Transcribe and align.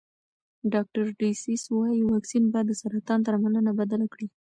ډاکټر 0.73 1.05
ډسیس 1.19 1.63
وايي 1.75 2.01
واکسین 2.03 2.43
به 2.53 2.59
د 2.65 2.71
سرطان 2.81 3.19
درملنه 3.27 3.71
بدله 3.79 4.05
کړي. 4.13 4.27